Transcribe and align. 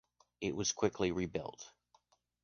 It 0.41 0.55
was 0.55 0.71
quickly 0.71 1.11
rebuilt. 1.11 1.71